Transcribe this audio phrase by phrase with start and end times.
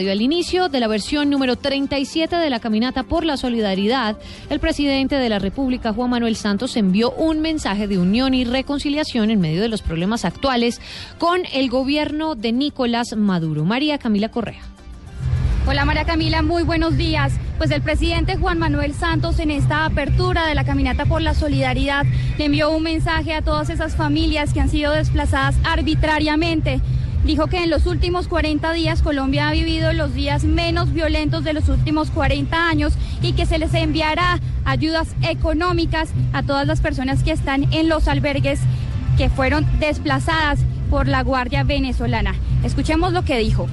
[0.00, 4.18] Al inicio de la versión número 37 de la Caminata por la Solidaridad,
[4.50, 9.30] el presidente de la República, Juan Manuel Santos, envió un mensaje de unión y reconciliación
[9.30, 10.80] en medio de los problemas actuales
[11.18, 13.64] con el gobierno de Nicolás Maduro.
[13.64, 14.62] María Camila Correa.
[15.64, 17.32] Hola María Camila, muy buenos días.
[17.56, 22.04] Pues el presidente Juan Manuel Santos en esta apertura de la Caminata por la Solidaridad
[22.36, 26.80] le envió un mensaje a todas esas familias que han sido desplazadas arbitrariamente
[27.24, 31.54] dijo que en los últimos 40 días Colombia ha vivido los días menos violentos de
[31.54, 37.22] los últimos 40 años y que se les enviará ayudas económicas a todas las personas
[37.22, 38.60] que están en los albergues
[39.16, 42.34] que fueron desplazadas por la Guardia Venezolana.
[42.62, 43.68] Escuchemos lo que dijo.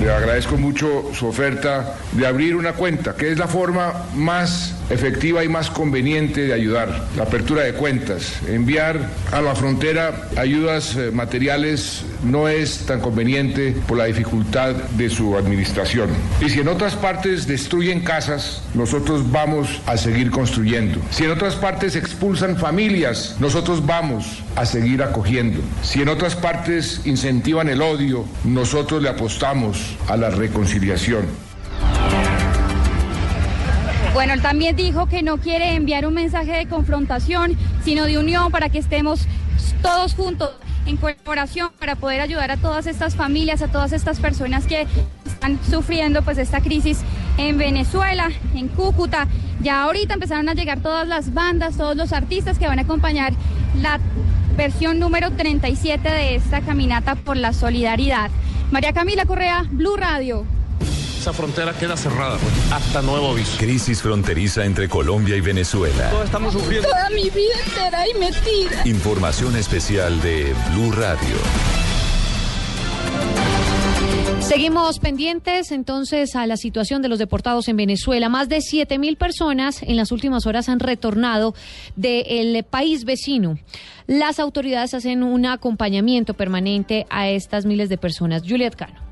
[0.00, 5.44] Le agradezco mucho su oferta de abrir una cuenta, que es la forma más efectiva
[5.44, 7.06] y más conveniente de ayudar.
[7.16, 13.72] La apertura de cuentas, enviar a la frontera ayudas eh, materiales no es tan conveniente
[13.86, 16.10] por la dificultad de su administración.
[16.40, 21.00] Y si en otras partes destruyen casas, nosotros vamos a seguir construyendo.
[21.10, 25.60] Si en otras partes expulsan familias, nosotros vamos a seguir acogiendo.
[25.82, 31.24] Si en otras partes incentivan el odio, nosotros le apostamos a la reconciliación.
[34.14, 38.52] Bueno, él también dijo que no quiere enviar un mensaje de confrontación, sino de unión
[38.52, 39.26] para que estemos
[39.82, 40.50] todos juntos
[40.86, 44.86] en colaboración para poder ayudar a todas estas familias, a todas estas personas que
[45.26, 47.00] están sufriendo pues esta crisis
[47.38, 49.26] en Venezuela, en Cúcuta.
[49.60, 53.32] Ya ahorita empezaron a llegar todas las bandas, todos los artistas que van a acompañar
[53.80, 53.98] la
[54.56, 58.30] versión número 37 de esta caminata por la solidaridad.
[58.70, 60.46] María Camila Correa, Blue Radio
[61.24, 63.56] esa frontera queda cerrada pues, hasta nuevo aviso.
[63.56, 66.10] Crisis fronteriza entre Colombia y Venezuela.
[66.10, 66.86] Todos estamos sufriendo.
[66.86, 68.82] Toda mi vida entera y metida.
[68.84, 71.34] Información especial de Blue Radio.
[74.40, 78.28] Seguimos pendientes entonces a la situación de los deportados en Venezuela.
[78.28, 81.54] Más de 7 mil personas en las últimas horas han retornado
[81.96, 83.58] del país vecino.
[84.06, 88.42] Las autoridades hacen un acompañamiento permanente a estas miles de personas.
[88.46, 89.03] Juliet Cano.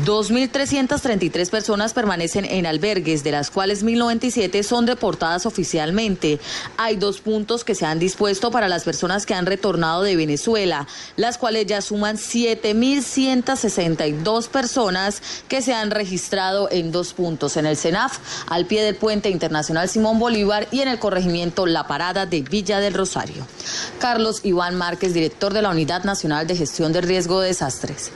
[0.00, 6.40] 2.333 personas permanecen en albergues, de las cuales 1.097 son deportadas oficialmente.
[6.78, 10.88] Hay dos puntos que se han dispuesto para las personas que han retornado de Venezuela,
[11.16, 17.76] las cuales ya suman 7.162 personas que se han registrado en dos puntos, en el
[17.76, 22.40] CENAF, al pie del puente internacional Simón Bolívar y en el corregimiento La Parada de
[22.40, 23.46] Villa del Rosario.
[23.98, 28.10] Carlos Iván Márquez, director de la Unidad Nacional de Gestión de Riesgo de Desastres.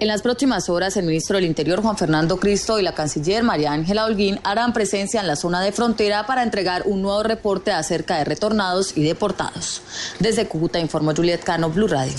[0.00, 3.72] En las próximas horas, el ministro del Interior, Juan Fernando Cristo, y la canciller María
[3.72, 8.16] Ángela Holguín harán presencia en la zona de frontera para entregar un nuevo reporte acerca
[8.18, 9.82] de retornados y deportados.
[10.20, 12.14] Desde Cúcuta informó Juliet Cano, Blue Radio.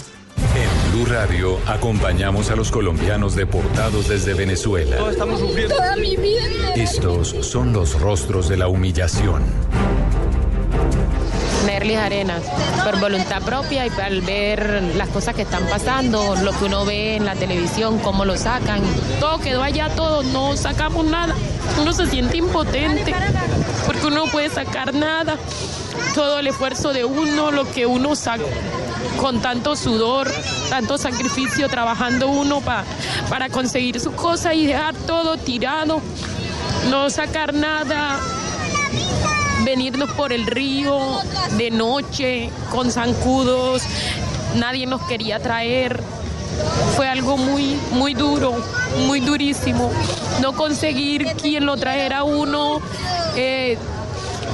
[0.55, 4.97] En Blue Radio acompañamos a los colombianos deportados desde Venezuela.
[5.09, 5.75] estamos sufriendo.
[5.75, 6.73] Toda mi vida.
[6.75, 9.41] Estos son los rostros de la humillación.
[11.65, 12.43] Nerlis Arenas,
[12.83, 17.15] por voluntad propia y al ver las cosas que están pasando, lo que uno ve
[17.15, 18.81] en la televisión, cómo lo sacan.
[19.19, 21.35] Todo quedó allá, todo, no sacamos nada.
[21.81, 23.13] Uno se siente impotente
[23.85, 25.37] porque uno no puede sacar nada.
[26.15, 28.43] Todo el esfuerzo de uno, lo que uno saca
[29.19, 30.31] con tanto sudor,
[30.69, 36.01] tanto sacrificio, trabajando uno para conseguir su cosa y dejar todo tirado,
[36.89, 38.17] no sacar nada,
[39.69, 41.19] venirnos por el río
[41.57, 43.83] de noche con zancudos,
[44.55, 46.01] nadie nos quería traer.
[46.95, 48.55] Fue algo muy, muy duro,
[49.05, 49.91] muy durísimo.
[50.41, 52.81] No conseguir quien lo trajera uno,
[53.35, 53.77] eh,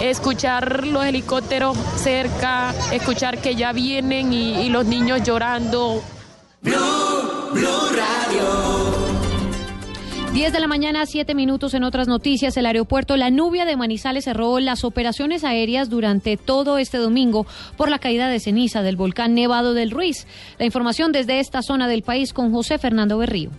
[0.01, 6.03] escuchar los helicópteros cerca, escuchar que ya vienen y, y los niños llorando.
[6.61, 8.84] Blue, Blue Radio.
[10.35, 12.57] 10 de la mañana, 7 minutos en otras noticias.
[12.57, 17.47] El aeropuerto La Nubia de Manizales cerró las operaciones aéreas durante todo este domingo
[17.77, 20.27] por la caída de ceniza del volcán Nevado del Ruiz.
[20.59, 23.49] La información desde esta zona del país con José Fernando Berrío.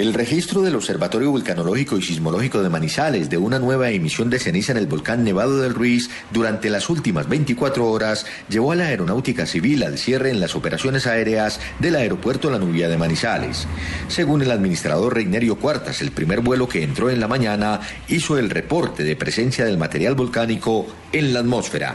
[0.00, 4.72] El registro del Observatorio Vulcanológico y Sismológico de Manizales de una nueva emisión de ceniza
[4.72, 9.44] en el volcán Nevado del Ruiz durante las últimas 24 horas llevó a la Aeronáutica
[9.44, 13.68] Civil al cierre en las operaciones aéreas del aeropuerto La Nubia de Manizales.
[14.08, 18.48] Según el administrador Reinerio Cuartas, el primer vuelo que entró en la mañana hizo el
[18.48, 21.90] reporte de presencia del material volcánico en la atmósfera.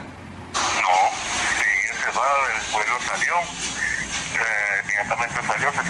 [0.53, 0.61] No,
[1.57, 5.89] sí, el vuelo salió, eh, inmediatamente salió, se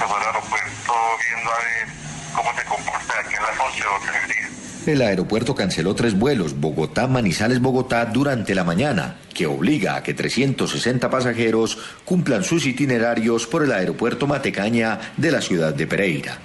[1.45, 1.87] viendo a ver
[2.35, 4.93] cómo se comporta aquí en las 11 o del día.
[4.93, 11.77] El aeropuerto canceló tres vuelos Bogotá-Manizales-Bogotá durante la mañana, que obliga a que 360 pasajeros
[12.03, 16.37] cumplan sus itinerarios por el aeropuerto Matecaña de la ciudad de Pereira.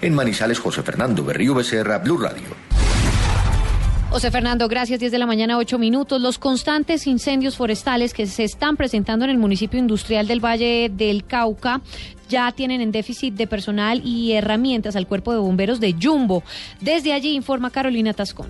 [0.00, 2.67] En Manizales, José Fernando Berrío Becerra, Blue Radio.
[4.10, 5.00] José Fernando, gracias.
[5.00, 6.20] 10 de la mañana, 8 minutos.
[6.20, 11.24] Los constantes incendios forestales que se están presentando en el municipio industrial del Valle del
[11.24, 11.82] Cauca
[12.26, 16.42] ya tienen en déficit de personal y herramientas al cuerpo de bomberos de Jumbo.
[16.80, 18.48] Desde allí informa Carolina Tascón.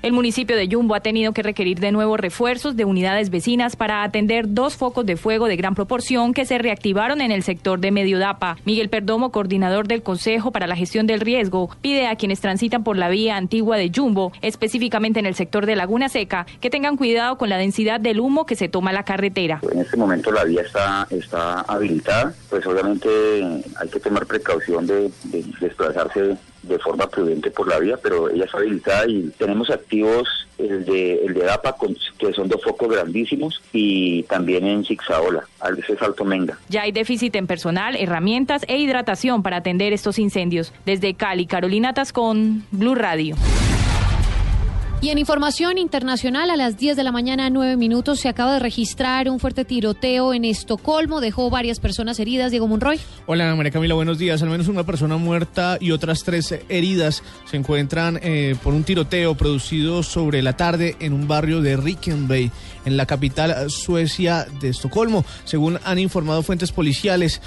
[0.00, 4.04] El municipio de Yumbo ha tenido que requerir de nuevo refuerzos de unidades vecinas para
[4.04, 7.90] atender dos focos de fuego de gran proporción que se reactivaron en el sector de
[7.90, 8.58] Mediodapa.
[8.64, 12.96] Miguel Perdomo, coordinador del Consejo para la Gestión del Riesgo, pide a quienes transitan por
[12.96, 17.36] la vía antigua de Yumbo, específicamente en el sector de Laguna Seca, que tengan cuidado
[17.36, 19.60] con la densidad del humo que se toma la carretera.
[19.68, 23.08] En este momento la vía está, está habilitada, pues obviamente
[23.76, 28.44] hay que tomar precaución de, de desplazarse de forma prudente por la vía, pero ella
[28.44, 30.28] está habilitada y tenemos activos
[30.58, 35.46] el de, el de DAPA, con, que son dos focos grandísimos, y también en Zigzaola,
[35.60, 36.58] al de Salto Menga.
[36.68, 40.72] Ya hay déficit en personal, herramientas e hidratación para atender estos incendios.
[40.84, 43.36] Desde Cali, Carolina Tascón, Blue Radio.
[45.00, 48.58] Y en información internacional, a las 10 de la mañana, 9 minutos, se acaba de
[48.58, 51.20] registrar un fuerte tiroteo en Estocolmo.
[51.20, 52.50] Dejó varias personas heridas.
[52.50, 52.98] Diego Monroy.
[53.26, 54.42] Hola, María Camila, buenos días.
[54.42, 59.36] Al menos una persona muerta y otras tres heridas se encuentran eh, por un tiroteo
[59.36, 62.50] producido sobre la tarde en un barrio de Rickenbay,
[62.84, 65.24] en la capital suecia de Estocolmo.
[65.44, 67.40] Según han informado fuentes policiales,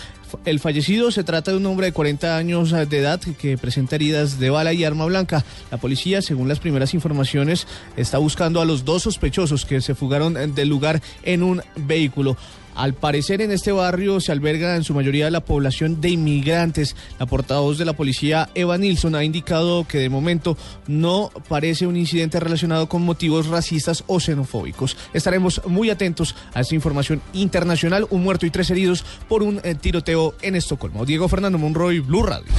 [0.46, 4.40] el fallecido se trata de un hombre de 40 años de edad que presenta heridas
[4.40, 5.44] de bala y arma blanca.
[5.72, 7.68] La policía, según las primeras informaciones,
[7.98, 12.38] está buscando a los dos sospechosos que se fugaron del lugar en un vehículo.
[12.76, 16.96] Al parecer en este barrio se alberga en su mayoría la población de inmigrantes.
[17.20, 20.58] La portavoz de la policía Eva Nilsson ha indicado que de momento
[20.88, 24.98] no parece un incidente relacionado con motivos racistas o xenofóbicos.
[25.14, 28.08] Estaremos muy atentos a esta información internacional.
[28.10, 31.06] Un muerto y tres heridos por un eh, tiroteo en Estocolmo.
[31.06, 32.52] Diego Fernando Monroy, Blue Radio.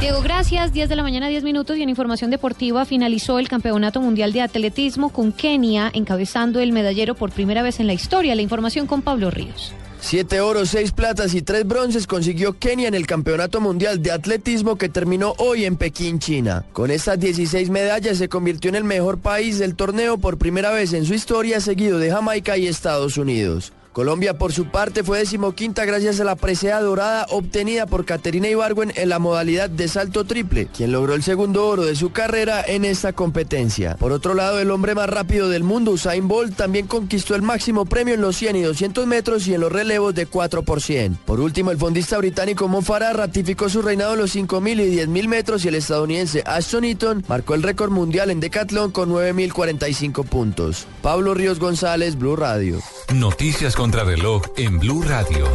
[0.00, 0.72] Diego, gracias.
[0.72, 1.76] 10 de la mañana, 10 minutos.
[1.76, 7.14] Y en información deportiva finalizó el Campeonato Mundial de Atletismo con Kenia encabezando el medallero
[7.14, 8.34] por primera vez en la historia.
[8.34, 9.74] La información con Pablo Ríos.
[10.00, 14.76] Siete oros, seis platas y tres bronces consiguió Kenia en el Campeonato Mundial de Atletismo
[14.76, 16.64] que terminó hoy en Pekín, China.
[16.72, 20.94] Con estas 16 medallas se convirtió en el mejor país del torneo por primera vez
[20.94, 23.74] en su historia, seguido de Jamaica y Estados Unidos.
[24.00, 28.94] Colombia, por su parte, fue decimoquinta gracias a la presea dorada obtenida por Caterina Ibargüen
[28.96, 32.86] en la modalidad de salto triple, quien logró el segundo oro de su carrera en
[32.86, 33.96] esta competencia.
[33.96, 37.84] Por otro lado, el hombre más rápido del mundo, Usain Bolt, también conquistó el máximo
[37.84, 41.16] premio en los 100 y 200 metros y en los relevos de 4 por 100.
[41.26, 45.28] Por último, el fondista británico Mo Farah ratificó su reinado en los 5.000 y 10.000
[45.28, 50.86] metros y el estadounidense Ashton Eaton marcó el récord mundial en decatlón con 9.045 puntos.
[51.02, 52.78] Pablo Ríos González, Blue Radio.
[53.12, 55.48] Noticias contra reloj en Blue Radio.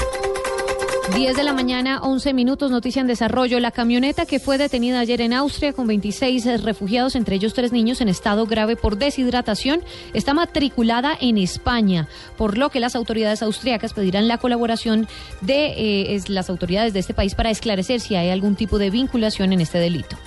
[1.14, 3.60] 10 de la mañana, 11 minutos, noticia en desarrollo.
[3.60, 8.02] La camioneta que fue detenida ayer en Austria con 26 refugiados, entre ellos tres niños
[8.02, 9.82] en estado grave por deshidratación,
[10.14, 15.08] está matriculada en España, por lo que las autoridades austriacas pedirán la colaboración
[15.42, 19.54] de eh, las autoridades de este país para esclarecer si hay algún tipo de vinculación
[19.54, 20.18] en este delito.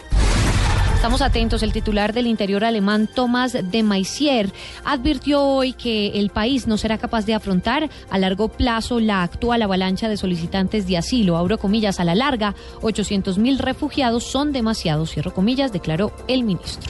[0.98, 1.62] Estamos atentos.
[1.62, 4.50] El titular del interior alemán, Thomas de Maizière,
[4.84, 9.62] advirtió hoy que el país no será capaz de afrontar a largo plazo la actual
[9.62, 11.36] avalancha de solicitantes de asilo.
[11.36, 16.82] Abro comillas, a la larga, 800 mil refugiados son demasiados, cierro comillas, declaró el ministro.